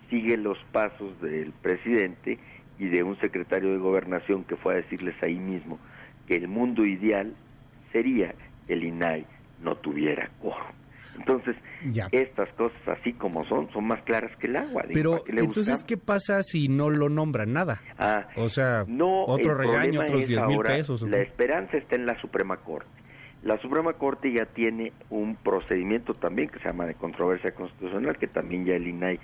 sigue 0.09 0.35
los 0.35 0.57
pasos 0.73 1.19
del 1.21 1.53
presidente 1.53 2.37
y 2.77 2.89
de 2.89 3.01
un 3.01 3.17
secretario 3.19 3.71
de 3.71 3.77
gobernación 3.77 4.43
que 4.43 4.57
fue 4.57 4.73
a 4.73 4.77
decirles 4.77 5.15
ahí 5.23 5.39
mismo 5.39 5.79
que 6.27 6.35
el 6.35 6.49
mundo 6.49 6.85
ideal 6.85 7.33
sería 7.93 8.35
que 8.67 8.73
el 8.73 8.83
INAI 8.83 9.25
no 9.61 9.75
tuviera 9.77 10.29
coro. 10.41 10.80
Entonces, 11.17 11.55
estas 12.11 12.49
cosas 12.53 12.79
así 12.87 13.13
como 13.13 13.45
son, 13.45 13.71
son 13.71 13.85
más 13.85 14.01
claras 14.03 14.35
que 14.37 14.47
el 14.47 14.55
agua. 14.55 14.83
Pero, 14.93 15.23
entonces, 15.27 15.83
¿qué 15.83 15.97
pasa 15.97 16.41
si 16.43 16.67
no 16.67 16.89
lo 16.89 17.09
nombran 17.09 17.53
nada? 17.53 17.81
Ah, 17.97 18.27
o 18.35 18.49
sea, 18.49 18.85
otro 19.27 19.55
regaño, 19.55 20.01
otros 20.01 20.27
10 20.27 20.45
mil 20.47 20.59
pesos. 20.59 21.01
La 21.03 21.19
esperanza 21.19 21.77
está 21.77 21.95
en 21.95 22.05
la 22.05 22.19
Suprema 22.19 22.57
Corte. 22.57 22.89
La 23.43 23.57
Suprema 23.59 23.93
Corte 23.93 24.31
ya 24.31 24.45
tiene 24.45 24.93
un 25.09 25.35
procedimiento 25.35 26.13
también 26.13 26.49
que 26.49 26.59
se 26.59 26.65
llama 26.65 26.85
de 26.85 26.93
controversia 26.93 27.51
constitucional, 27.51 28.17
que 28.17 28.27
también 28.27 28.65
ya 28.65 28.75
el 28.75 28.87
INAI 28.87 29.19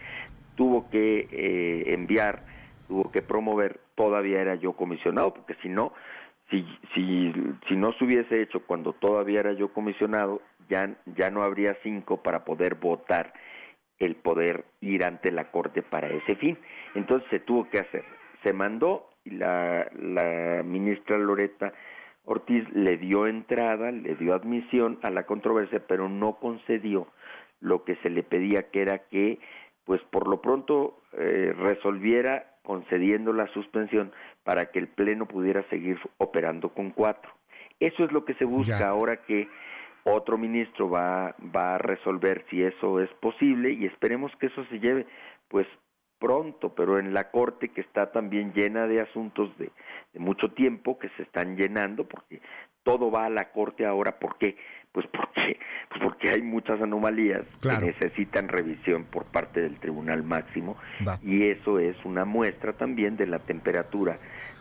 tuvo 0.55 0.89
que 0.89 1.27
eh, 1.31 1.93
enviar, 1.93 2.43
tuvo 2.87 3.11
que 3.11 3.21
promover, 3.21 3.79
todavía 3.95 4.41
era 4.41 4.55
yo 4.55 4.73
comisionado, 4.73 5.35
porque 5.35 5.53
si 5.61 5.69
no, 5.69 5.93
si, 6.49 6.65
si, 6.95 7.31
si 7.67 7.75
no 7.75 7.93
se 7.93 8.05
hubiese 8.05 8.41
hecho 8.41 8.61
cuando 8.65 8.93
todavía 8.93 9.41
era 9.41 9.53
yo 9.53 9.71
comisionado, 9.71 10.41
ya, 10.69 10.95
ya 11.15 11.29
no 11.29 11.43
habría 11.43 11.75
cinco 11.83 12.21
para 12.23 12.43
poder 12.43 12.75
votar 12.75 13.33
el 13.99 14.15
poder 14.15 14.65
ir 14.81 15.03
ante 15.03 15.31
la 15.31 15.51
Corte 15.51 15.81
para 15.81 16.07
ese 16.09 16.35
fin. 16.35 16.57
Entonces 16.93 17.29
se 17.29 17.39
tuvo 17.39 17.69
que 17.69 17.79
hacer. 17.79 18.03
Se 18.43 18.53
mandó 18.53 19.09
y 19.23 19.31
la, 19.31 19.89
la 19.95 20.63
ministra 20.63 21.17
Loreta 21.17 21.73
Ortiz 22.29 22.67
le 22.73 22.97
dio 22.97 23.25
entrada, 23.25 23.91
le 23.91 24.15
dio 24.15 24.33
admisión 24.33 24.99
a 25.01 25.09
la 25.09 25.23
controversia, 25.23 25.81
pero 25.87 26.09
no 26.09 26.35
concedió 26.39 27.07
lo 27.61 27.85
que 27.85 27.95
se 27.97 28.09
le 28.09 28.21
pedía, 28.21 28.69
que 28.69 28.81
era 28.81 28.99
que, 28.99 29.39
pues 29.85 30.01
por 30.11 30.27
lo 30.27 30.41
pronto, 30.41 31.01
eh, 31.13 31.53
resolviera 31.57 32.57
concediendo 32.63 33.31
la 33.31 33.47
suspensión 33.47 34.11
para 34.43 34.71
que 34.71 34.79
el 34.79 34.89
Pleno 34.89 35.25
pudiera 35.25 35.63
seguir 35.69 35.97
operando 36.17 36.73
con 36.73 36.91
cuatro. 36.91 37.31
Eso 37.79 38.03
es 38.03 38.11
lo 38.11 38.25
que 38.25 38.33
se 38.33 38.43
busca 38.43 38.89
ahora 38.89 39.23
que 39.23 39.47
otro 40.13 40.37
ministro 40.37 40.89
va, 40.89 41.35
va 41.55 41.75
a 41.75 41.77
resolver 41.77 42.45
si 42.49 42.63
eso 42.63 42.99
es 42.99 43.09
posible 43.21 43.71
y 43.71 43.85
esperemos 43.85 44.31
que 44.39 44.47
eso 44.47 44.65
se 44.65 44.79
lleve 44.79 45.05
pues 45.47 45.67
pronto, 46.19 46.73
pero 46.73 46.99
en 46.99 47.13
la 47.13 47.29
Corte 47.29 47.69
que 47.69 47.81
está 47.81 48.11
también 48.11 48.53
llena 48.53 48.87
de 48.87 49.01
asuntos 49.01 49.55
de, 49.57 49.71
de 50.13 50.19
mucho 50.19 50.49
tiempo 50.49 50.97
que 50.97 51.09
se 51.09 51.23
están 51.23 51.55
llenando 51.55 52.07
porque 52.07 52.41
todo 52.83 53.11
va 53.11 53.25
a 53.25 53.29
la 53.29 53.51
Corte 53.51 53.85
ahora, 53.85 54.17
¿por 54.17 54.37
qué? 54.37 54.55
pues 54.97 55.05
porque 55.07 55.59
pues 55.89 56.01
porque 56.01 56.29
hay 56.31 56.41
muchas 56.41 56.81
anomalías 56.81 57.45
que 57.61 57.85
necesitan 57.85 58.47
revisión 58.47 59.05
por 59.05 59.25
parte 59.25 59.61
del 59.61 59.79
Tribunal 59.79 60.23
Máximo 60.23 60.75
y 61.21 61.43
eso 61.49 61.77
es 61.77 61.95
una 62.03 62.25
muestra 62.25 62.73
también 62.73 63.15
de 63.15 63.27
la 63.27 63.37
temperatura 63.37 64.17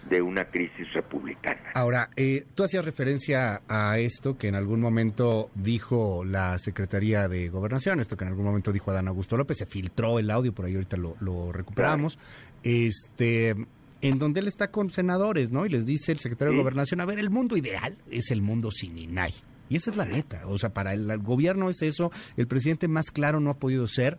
de 0.08 0.22
una 0.22 0.44
crisis 0.44 0.92
republicana. 0.92 1.70
Ahora, 1.74 2.10
eh, 2.16 2.46
tú 2.54 2.64
hacías 2.64 2.84
referencia 2.84 3.62
a 3.68 3.98
esto 3.98 4.36
que 4.38 4.48
en 4.48 4.54
algún 4.54 4.80
momento 4.80 5.50
dijo 5.54 6.24
la 6.24 6.58
Secretaría 6.58 7.28
de 7.28 7.48
Gobernación, 7.48 8.00
esto 8.00 8.16
que 8.16 8.24
en 8.24 8.30
algún 8.30 8.44
momento 8.44 8.72
dijo 8.72 8.90
Adán 8.90 9.08
Augusto 9.08 9.36
López, 9.36 9.58
se 9.58 9.66
filtró 9.66 10.18
el 10.18 10.30
audio, 10.30 10.52
por 10.52 10.66
ahí 10.66 10.74
ahorita 10.74 10.96
lo, 10.96 11.52
recuperamos, 11.52 12.18
este 12.62 13.54
en 14.02 14.18
donde 14.18 14.40
él 14.40 14.46
está 14.46 14.70
con 14.70 14.90
senadores, 14.90 15.50
¿no? 15.50 15.64
Y 15.66 15.70
les 15.70 15.86
dice 15.86 16.12
el 16.12 16.18
secretario 16.18 16.52
de 16.52 16.60
Gobernación, 16.60 17.00
a 17.00 17.06
ver, 17.06 17.18
el 17.18 17.30
mundo 17.30 17.56
ideal 17.56 17.96
es 18.10 18.30
el 18.30 18.42
mundo 18.42 18.70
sin 18.70 18.98
INAI. 18.98 19.32
Y 19.68 19.76
esa 19.76 19.90
es 19.90 19.96
la 19.96 20.04
neta, 20.04 20.46
o 20.46 20.58
sea, 20.58 20.70
para 20.70 20.92
el, 20.92 21.18
gobierno 21.18 21.68
es 21.68 21.82
eso, 21.82 22.12
el 22.36 22.46
presidente 22.46 22.86
más 22.86 23.10
claro 23.10 23.40
no 23.40 23.50
ha 23.50 23.54
podido 23.54 23.88
ser, 23.88 24.18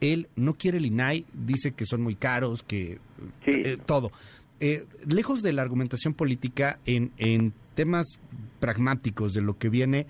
él 0.00 0.28
no 0.36 0.54
quiere 0.54 0.78
el 0.78 0.86
INAI, 0.86 1.26
dice 1.32 1.72
que 1.72 1.84
son 1.84 2.02
muy 2.02 2.14
caros, 2.14 2.62
que 2.62 3.00
eh, 3.46 3.76
todo. 3.84 4.12
Eh, 4.60 4.84
lejos 5.06 5.42
de 5.42 5.52
la 5.52 5.62
argumentación 5.62 6.14
política, 6.14 6.78
en, 6.84 7.12
en 7.18 7.52
temas 7.74 8.18
pragmáticos 8.58 9.32
de 9.32 9.40
lo 9.40 9.56
que 9.56 9.68
viene, 9.68 10.06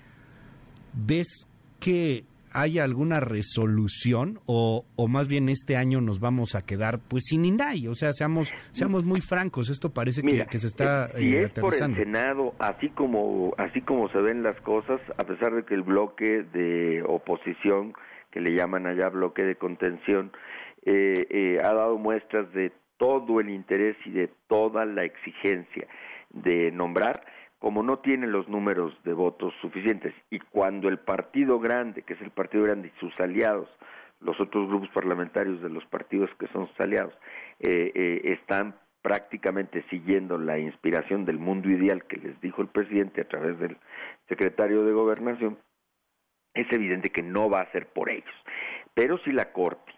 ¿ves 0.93 1.47
que 1.79 2.23
haya 2.51 2.83
alguna 2.83 3.19
resolución 3.19 4.39
o, 4.45 4.85
o, 4.95 5.07
más 5.07 5.27
bien 5.27 5.49
este 5.49 5.77
año 5.77 6.01
nos 6.01 6.19
vamos 6.19 6.55
a 6.55 6.65
quedar 6.65 6.99
pues 6.99 7.25
sin 7.27 7.45
INAI? 7.45 7.87
O 7.87 7.95
sea, 7.95 8.11
seamos 8.11 8.51
seamos 8.71 9.05
muy 9.05 9.21
francos, 9.21 9.69
esto 9.69 9.91
parece 9.91 10.21
que, 10.21 10.57
se 10.57 10.67
está 10.67 11.09
si 11.09 11.35
eh, 11.35 11.43
es 11.43 11.51
por 11.51 11.73
el 11.73 11.93
Senado, 11.93 12.55
así 12.59 12.89
como 12.89 13.53
así 13.57 13.81
como 13.81 14.09
se 14.09 14.19
ven 14.19 14.43
las 14.43 14.59
cosas, 14.61 14.99
a 15.17 15.23
pesar 15.25 15.53
de 15.53 15.63
que 15.63 15.75
el 15.75 15.83
bloque 15.83 16.43
de 16.53 17.03
oposición 17.05 17.93
que 18.31 18.41
le 18.41 18.55
llaman 18.55 18.87
allá 18.87 19.09
bloque 19.09 19.43
de 19.43 19.55
contención 19.55 20.31
eh, 20.85 21.59
ha 21.63 21.73
dado 21.73 21.97
muestras 21.97 22.51
de 22.53 22.71
todo 22.99 23.39
el 23.39 23.49
interés 23.49 23.97
y 24.05 24.11
de 24.11 24.29
toda 24.47 24.85
la 24.85 25.05
exigencia 25.05 25.87
de 26.29 26.69
nombrar, 26.71 27.25
como 27.57 27.81
no 27.81 27.99
tiene 27.99 28.27
los 28.27 28.47
números 28.47 28.93
de 29.03 29.13
votos 29.13 29.53
suficientes 29.61 30.13
y 30.29 30.39
cuando 30.39 30.89
el 30.89 30.99
partido 30.99 31.59
grande, 31.59 32.03
que 32.03 32.13
es 32.13 32.21
el 32.21 32.29
partido 32.31 32.65
grande 32.65 32.89
y 32.89 32.99
sus 32.99 33.17
aliados, 33.19 33.67
los 34.19 34.39
otros 34.39 34.67
grupos 34.67 34.89
parlamentarios 34.89 35.61
de 35.61 35.69
los 35.69 35.85
partidos 35.85 36.29
que 36.37 36.47
son 36.47 36.67
sus 36.67 36.79
aliados, 36.79 37.13
eh, 37.61 37.91
eh, 37.95 38.21
están 38.25 38.75
prácticamente 39.01 39.83
siguiendo 39.89 40.37
la 40.37 40.59
inspiración 40.59 41.23
del 41.23 41.39
mundo 41.39 41.69
ideal 41.69 42.03
que 42.03 42.17
les 42.17 42.39
dijo 42.41 42.61
el 42.61 42.67
presidente 42.67 43.21
a 43.21 43.27
través 43.27 43.57
del 43.59 43.77
secretario 44.27 44.83
de 44.83 44.91
gobernación, 44.91 45.57
es 46.53 46.67
evidente 46.71 47.09
que 47.09 47.23
no 47.23 47.49
va 47.49 47.61
a 47.61 47.71
ser 47.71 47.87
por 47.87 48.09
ellos. 48.09 48.35
Pero 48.93 49.17
si 49.19 49.31
la 49.31 49.53
Corte, 49.53 49.93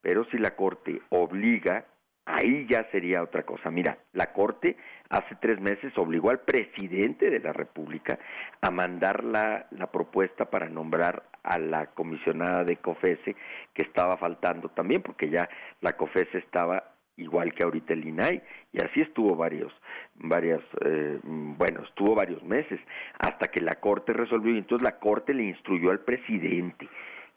pero 0.00 0.24
si 0.26 0.38
la 0.38 0.54
Corte 0.54 1.00
obliga 1.08 1.86
ahí 2.26 2.66
ya 2.68 2.84
sería 2.90 3.22
otra 3.22 3.42
cosa. 3.44 3.70
Mira, 3.70 3.98
la 4.12 4.32
Corte 4.32 4.76
hace 5.10 5.34
tres 5.36 5.60
meses 5.60 5.96
obligó 5.96 6.30
al 6.30 6.40
presidente 6.40 7.30
de 7.30 7.40
la 7.40 7.52
República 7.52 8.18
a 8.60 8.70
mandar 8.70 9.24
la, 9.24 9.66
la 9.70 9.90
propuesta 9.90 10.46
para 10.46 10.68
nombrar 10.68 11.24
a 11.42 11.58
la 11.58 11.86
comisionada 11.86 12.64
de 12.64 12.76
COFESE 12.76 13.36
que 13.74 13.82
estaba 13.82 14.16
faltando 14.16 14.70
también, 14.70 15.02
porque 15.02 15.28
ya 15.28 15.48
la 15.80 15.96
COFESE 15.96 16.38
estaba 16.38 16.94
igual 17.16 17.52
que 17.54 17.62
ahorita 17.62 17.92
el 17.92 18.06
INAI, 18.06 18.42
y 18.72 18.84
así 18.84 19.00
estuvo 19.00 19.36
varios, 19.36 19.72
varias, 20.14 20.60
eh, 20.84 21.20
bueno, 21.22 21.82
estuvo 21.84 22.14
varios 22.14 22.42
meses, 22.42 22.80
hasta 23.18 23.48
que 23.48 23.60
la 23.60 23.76
Corte 23.76 24.12
resolvió, 24.12 24.52
y 24.52 24.58
entonces 24.58 24.84
la 24.84 24.98
Corte 24.98 25.32
le 25.32 25.44
instruyó 25.44 25.90
al 25.90 26.00
presidente, 26.00 26.88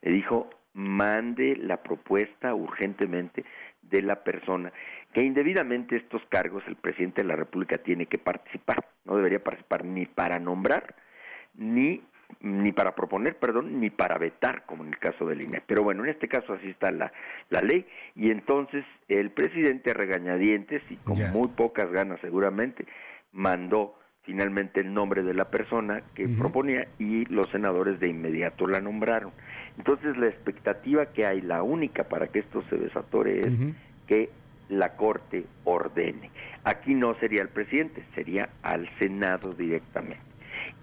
le 0.02 0.12
dijo, 0.12 0.50
mande 0.74 1.56
la 1.58 1.78
propuesta 1.82 2.54
urgentemente 2.54 3.44
de 3.90 4.02
la 4.02 4.24
persona, 4.24 4.72
que 5.14 5.22
indebidamente 5.22 5.96
estos 5.96 6.22
cargos 6.30 6.64
el 6.68 6.76
presidente 6.76 7.22
de 7.22 7.28
la 7.28 7.36
República 7.36 7.78
tiene 7.78 8.06
que 8.06 8.18
participar, 8.18 8.86
no 9.06 9.16
debería 9.16 9.44
participar 9.44 9.86
ni 9.86 10.06
para 10.06 10.40
nombrar, 10.40 10.96
ni 11.56 12.02
ni 12.42 12.72
para 12.72 12.94
proponer, 12.94 13.38
perdón, 13.38 13.80
ni 13.80 13.90
para 13.90 14.18
vetar, 14.18 14.66
como 14.66 14.84
en 14.84 14.90
el 14.90 15.00
caso 15.00 15.26
del 15.26 15.42
INE. 15.42 15.62
Pero 15.66 15.84
bueno, 15.84 16.04
en 16.04 16.10
este 16.10 16.28
caso 16.28 16.54
así 16.54 16.70
está 16.70 16.92
la, 16.92 17.12
la 17.50 17.62
ley, 17.62 17.86
y 18.16 18.32
entonces 18.32 18.86
el 19.08 19.32
presidente 19.32 19.94
regañadientes, 19.94 20.84
y 20.90 20.98
con 20.98 21.18
muy 21.32 21.48
pocas 21.50 21.92
ganas 21.92 22.20
seguramente, 22.22 22.86
mandó 23.32 23.98
finalmente 24.24 24.82
el 24.82 24.94
nombre 24.94 25.24
de 25.24 25.34
la 25.34 25.50
persona 25.50 26.04
que 26.14 26.28
proponía 26.28 26.86
y 27.00 27.24
los 27.26 27.48
senadores 27.48 27.98
de 28.02 28.10
inmediato 28.10 28.68
la 28.68 28.82
nombraron. 28.82 29.32
Entonces 29.78 30.18
la 30.18 30.28
expectativa 30.28 31.06
que 31.08 31.26
hay, 31.26 31.42
la 31.42 31.64
única 31.64 32.04
para 32.06 32.28
que 32.28 32.40
esto 32.40 32.64
se 32.70 32.78
desatore 32.78 33.42
es 33.42 33.48
que 34.08 34.30
la 34.70 34.96
Corte 34.96 35.46
ordene. 35.64 36.32
Aquí 36.64 36.94
no 36.96 37.14
sería 37.20 37.42
el 37.42 37.50
presidente, 37.50 38.04
sería 38.16 38.50
al 38.64 38.90
Senado 39.00 39.54
directamente. 39.54 40.22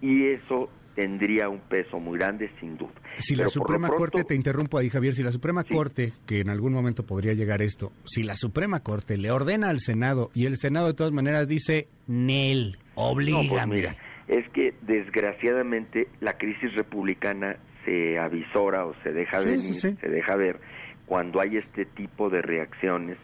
Y 0.01 0.27
eso 0.27 0.71
tendría 0.95 1.49
un 1.49 1.61
peso 1.61 1.99
muy 1.99 2.19
grande, 2.19 2.51
sin 2.61 2.77
duda. 2.77 2.93
Si 3.19 3.35
la 3.37 3.49
Suprema 3.49 3.89
Corte, 3.89 4.25
te 4.25 4.35
interrumpo 4.35 4.79
ahí, 4.79 4.89
Javier, 4.89 5.15
si 5.15 5.23
la 5.23 5.33
Suprema 5.33 5.65
Corte, 5.65 6.13
que 6.27 6.41
en 6.41 6.51
algún 6.51 6.73
momento 6.73 7.05
podría 7.05 7.33
llegar 7.35 7.63
esto, 7.63 7.93
si 8.05 8.23
la 8.23 8.37
Suprema 8.37 8.81
Corte 8.81 9.19
le 9.19 9.31
ordena 9.31 9.69
al 9.69 9.81
Senado 9.81 10.31
y 10.35 10.47
el 10.47 10.57
Senado 10.57 10.87
de 10.87 10.95
todas 10.95 11.13
maneras 11.13 11.49
dice, 11.49 11.89
Nel, 12.07 12.79
obliga. 12.95 13.43
No, 13.43 13.49
pues 13.49 13.67
mira, 13.67 13.97
es 14.29 14.49
que 14.51 14.75
desgraciadamente 14.83 16.09
la 16.21 16.39
crisis 16.39 16.75
republicana 16.75 17.57
se 17.85 18.19
avisora 18.19 18.87
o 18.87 18.95
se 19.03 19.13
deja 19.13 19.41
venir, 19.41 19.75
se 19.75 20.09
deja 20.09 20.37
ver 20.37 20.61
cuando 21.07 21.41
hay 21.41 21.57
este 21.59 21.85
tipo 21.85 22.31
de 22.31 22.43
reacciones 22.43 23.19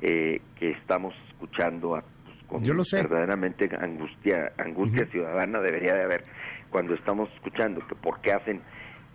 eh, 0.00 0.40
que 0.58 0.70
estamos 0.70 1.14
escuchando 1.28 1.96
a, 1.96 2.02
pues, 2.24 2.36
con 2.46 2.62
verdaderamente 2.92 3.70
angustia 3.78 4.52
angustia 4.58 5.06
ciudadana 5.06 5.60
debería 5.60 5.94
de 5.94 6.02
haber 6.02 6.24
cuando 6.70 6.94
estamos 6.94 7.30
escuchando 7.34 7.86
que 7.86 7.94
por 7.94 8.20
qué 8.20 8.32
hacen 8.32 8.60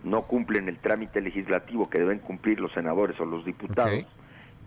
no 0.04 0.22
cumplen 0.22 0.68
el 0.68 0.78
trámite 0.78 1.20
legislativo 1.20 1.88
que 1.90 1.98
deben 1.98 2.20
cumplir 2.20 2.60
los 2.60 2.72
senadores 2.72 3.18
o 3.20 3.24
los 3.24 3.44
diputados 3.44 4.06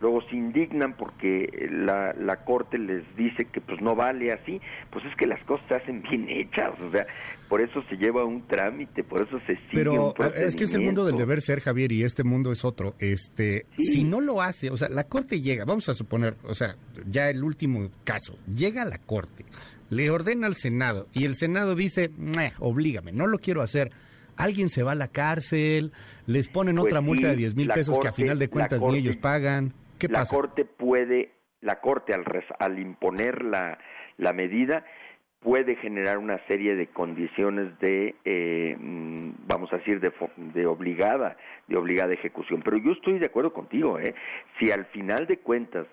luego 0.01 0.21
se 0.29 0.35
indignan 0.35 0.93
porque 0.93 1.69
la, 1.71 2.13
la 2.13 2.43
corte 2.43 2.77
les 2.77 3.03
dice 3.15 3.45
que 3.45 3.61
pues 3.61 3.79
no 3.81 3.95
vale 3.95 4.31
así, 4.31 4.59
pues 4.89 5.05
es 5.05 5.15
que 5.15 5.27
las 5.27 5.41
cosas 5.45 5.65
se 5.67 5.75
hacen 5.75 6.01
bien 6.01 6.27
hechas, 6.29 6.71
o 6.81 6.91
sea, 6.91 7.05
por 7.47 7.61
eso 7.61 7.83
se 7.89 7.95
lleva 7.95 8.25
un 8.25 8.47
trámite, 8.47 9.03
por 9.03 9.21
eso 9.21 9.39
se 9.45 9.55
sigue 9.55 9.69
Pero 9.71 10.13
es 10.35 10.55
que 10.55 10.63
es 10.63 10.73
el 10.73 10.81
mundo 10.81 11.05
del 11.05 11.17
deber 11.17 11.41
ser, 11.41 11.61
Javier, 11.61 11.91
y 11.91 12.03
este 12.03 12.23
mundo 12.23 12.51
es 12.51 12.65
otro. 12.65 12.95
Este, 12.99 13.65
si 13.77 14.03
no 14.03 14.21
lo 14.21 14.41
hace, 14.41 14.69
o 14.71 14.77
sea, 14.77 14.89
la 14.89 15.03
corte 15.03 15.41
llega, 15.41 15.65
vamos 15.65 15.87
a 15.89 15.93
suponer, 15.93 16.35
o 16.43 16.55
sea, 16.55 16.75
ya 17.07 17.29
el 17.29 17.43
último 17.43 17.89
caso, 18.03 18.37
llega 18.53 18.81
a 18.81 18.85
la 18.85 18.97
corte, 18.97 19.45
le 19.89 20.09
ordena 20.09 20.47
al 20.47 20.55
Senado 20.55 21.07
y 21.13 21.25
el 21.25 21.35
Senado 21.35 21.75
dice, 21.75 22.11
oblígame, 22.59 23.11
no 23.11 23.27
lo 23.27 23.37
quiero 23.37 23.61
hacer 23.61 23.91
alguien 24.37 24.69
se 24.69 24.81
va 24.81 24.93
a 24.93 24.95
la 24.95 25.09
cárcel, 25.09 25.91
les 26.25 26.47
ponen 26.47 26.75
pues 26.75 26.87
otra 26.87 27.01
multa 27.01 27.27
de 27.27 27.35
10 27.35 27.55
mil 27.55 27.67
pesos 27.67 27.99
que 27.99 28.07
a 28.07 28.13
final 28.13 28.39
de 28.39 28.47
cuentas 28.47 28.81
ni 28.81 28.97
ellos 28.97 29.17
pagan 29.17 29.73
la 30.09 30.25
Corte 30.25 30.65
puede, 30.65 31.31
la 31.61 31.79
Corte 31.79 32.13
al, 32.13 32.25
al 32.59 32.79
imponer 32.79 33.43
la, 33.43 33.77
la 34.17 34.33
medida, 34.33 34.85
puede 35.41 35.75
generar 35.75 36.17
una 36.17 36.39
serie 36.47 36.75
de 36.75 36.87
condiciones 36.87 37.77
de, 37.79 38.15
eh, 38.25 38.75
mm, 38.79 39.31
vamos 39.47 39.73
a 39.73 39.77
decir, 39.77 39.99
de, 39.99 40.11
de, 40.37 40.65
obligada, 40.67 41.35
de 41.67 41.77
obligada 41.77 42.13
ejecución. 42.13 42.61
Pero 42.63 42.77
yo 42.77 42.91
estoy 42.91 43.19
de 43.19 43.25
acuerdo 43.25 43.51
contigo, 43.51 43.99
¿eh? 43.99 44.13
Si 44.59 44.71
al 44.71 44.85
final 44.85 45.25
de 45.25 45.37
cuentas 45.37 45.87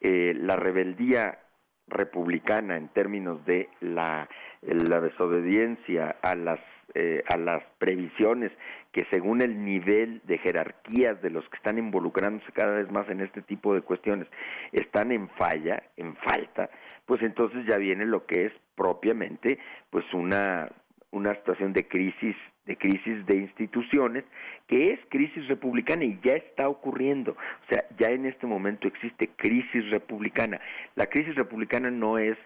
eh, 0.00 0.34
la 0.36 0.56
rebeldía 0.56 1.38
republicana 1.86 2.76
en 2.76 2.88
términos 2.88 3.44
de 3.44 3.68
la, 3.80 4.28
la 4.62 5.00
desobediencia 5.00 6.16
a 6.22 6.34
las 6.34 6.60
eh, 6.94 7.24
a 7.28 7.36
las 7.36 7.62
previsiones 7.78 8.52
que 8.94 9.04
según 9.10 9.42
el 9.42 9.64
nivel 9.64 10.22
de 10.22 10.38
jerarquías 10.38 11.20
de 11.20 11.28
los 11.28 11.46
que 11.48 11.56
están 11.56 11.78
involucrándose 11.78 12.52
cada 12.52 12.76
vez 12.76 12.88
más 12.92 13.08
en 13.10 13.20
este 13.22 13.42
tipo 13.42 13.74
de 13.74 13.80
cuestiones 13.80 14.28
están 14.70 15.10
en 15.10 15.28
falla, 15.30 15.82
en 15.96 16.14
falta, 16.14 16.70
pues 17.04 17.20
entonces 17.22 17.66
ya 17.66 17.76
viene 17.76 18.06
lo 18.06 18.24
que 18.24 18.46
es 18.46 18.52
propiamente 18.76 19.58
pues 19.90 20.04
una 20.14 20.70
una 21.10 21.34
situación 21.34 21.72
de 21.72 21.88
crisis 21.88 22.36
de 22.66 22.76
crisis 22.76 23.26
de 23.26 23.34
instituciones 23.34 24.24
que 24.68 24.92
es 24.92 25.00
crisis 25.08 25.48
republicana 25.48 26.04
y 26.04 26.18
ya 26.22 26.34
está 26.34 26.68
ocurriendo. 26.68 27.32
O 27.32 27.68
sea, 27.68 27.84
ya 27.98 28.08
en 28.10 28.26
este 28.26 28.46
momento 28.46 28.88
existe 28.88 29.28
crisis 29.36 29.90
republicana. 29.90 30.60
La 30.94 31.06
crisis 31.06 31.34
republicana 31.34 31.90
no 31.90 32.16
es 32.16 32.38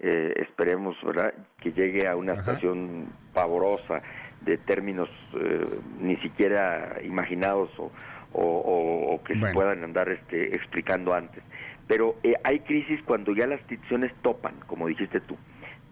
eh, 0.00 0.34
esperemos 0.36 0.96
¿verdad? 1.02 1.32
que 1.60 1.72
llegue 1.72 2.06
a 2.06 2.14
una 2.14 2.36
situación 2.38 3.08
pavorosa 3.32 4.02
de 4.44 4.58
términos 4.58 5.08
eh, 5.34 5.66
ni 6.00 6.16
siquiera 6.16 6.98
imaginados 7.04 7.70
o, 7.78 7.90
o, 8.32 9.22
que 9.24 9.38
se 9.38 9.52
puedan 9.52 9.84
andar 9.84 10.08
este, 10.08 10.54
explicando 10.54 11.14
antes. 11.14 11.42
Pero 11.86 12.16
eh, 12.22 12.34
hay 12.44 12.60
crisis 12.60 13.00
cuando 13.04 13.34
ya 13.34 13.46
las 13.46 13.60
instituciones 13.60 14.12
topan, 14.22 14.54
como 14.66 14.88
dijiste 14.88 15.20
tú, 15.20 15.36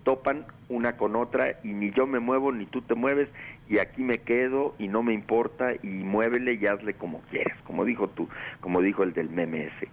topan 0.04 0.46
una 0.68 0.96
con 0.96 1.16
otra 1.16 1.58
y 1.62 1.68
ni 1.68 1.90
yo 1.92 2.06
me 2.06 2.18
muevo 2.18 2.50
ni 2.52 2.66
tú 2.66 2.82
te 2.82 2.94
mueves 2.94 3.28
y 3.68 3.78
aquí 3.78 4.02
me 4.02 4.18
quedo 4.18 4.74
y 4.78 4.88
no 4.88 5.02
me 5.02 5.12
importa 5.12 5.74
y 5.82 5.86
muévele 5.86 6.54
y 6.54 6.66
hazle 6.66 6.94
como 6.94 7.20
quieras, 7.30 7.56
como 7.64 7.84
dijo 7.84 8.08
tú, 8.08 8.28
como 8.60 8.80
dijo 8.80 9.02
el 9.02 9.12
del 9.12 9.30
meme 9.30 9.66
ese, 9.66 9.88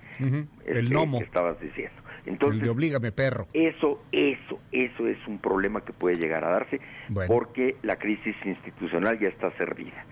el 0.65 0.77
este, 0.77 0.93
gnomo. 0.93 1.19
que 1.19 1.25
estabas 1.25 1.59
diciendo. 1.59 2.01
El 2.29 2.33
Entonces, 2.33 2.61
de 2.63 2.69
oblígame, 2.69 3.11
perro. 3.11 3.47
eso, 3.53 4.05
eso, 4.11 4.61
eso 4.71 5.07
es 5.07 5.17
un 5.27 5.39
problema 5.39 5.81
que 5.81 5.93
puede 5.93 6.15
llegar 6.15 6.43
a 6.45 6.51
darse 6.51 6.79
Bueno. 7.09 7.27
porque 7.27 7.75
la 7.83 7.95
crisis 7.97 8.35
institucional 8.45 9.19
ya 9.19 9.27
está 9.29 9.51
servida. 9.57 10.05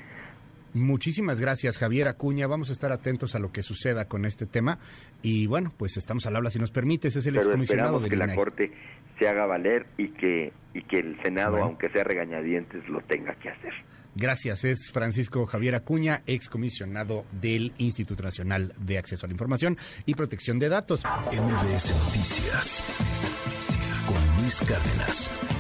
Muchísimas 0.78 1.40
gracias, 1.42 1.78
Javier 1.78 2.08
Acuña. 2.08 2.48
Vamos 2.48 2.70
a 2.70 2.74
estar 2.74 2.92
atentos 2.92 3.36
a 3.36 3.40
lo 3.40 3.52
que 3.52 3.64
suceda 3.64 4.08
con 4.08 4.26
este 4.26 4.46
tema. 4.46 4.80
Y 5.22 5.48
bueno, 5.48 5.74
pues 5.78 5.98
estamos 5.98 6.26
al 6.26 6.36
habla, 6.36 6.50
si 6.50 6.60
nos 6.60 6.72
permites. 6.72 7.16
Es 7.16 7.26
el 7.26 7.34
Pero 7.34 7.46
excomisionado 7.46 8.00
del 8.00 8.10
que 8.10 8.16
la. 8.16 8.36
Corte 8.36 8.72
se 9.20 9.28
haga 9.28 9.46
valer 9.46 9.86
y 9.98 10.10
que, 10.10 10.54
y 10.74 10.84
que 10.84 11.00
el 11.00 11.20
Senado, 11.24 11.52
Bueno. 11.52 11.66
aunque 11.66 11.90
sea 11.90 12.04
regañadientes, 12.04 12.88
lo 12.88 13.02
tenga 13.02 13.34
que 13.36 13.50
hacer. 13.50 13.74
Gracias, 14.16 14.64
es 14.64 14.92
Francisco 14.92 15.46
Javier 15.46 15.76
Acuña, 15.76 16.24
excomisionado 16.26 17.26
del 17.32 17.74
Instituto 17.78 18.24
Nacional 18.24 18.74
de 18.80 18.98
Acceso 18.98 19.26
a 19.26 19.30
la 19.30 19.34
Información 19.34 19.78
y 20.08 20.16
Protección 20.16 20.58
de 20.58 20.70
Datos. 20.70 21.04
MBS 21.06 21.94
Noticias 22.06 22.84
con 24.08 24.42
Luis 24.42 24.60
Cárdenas. 24.62 25.57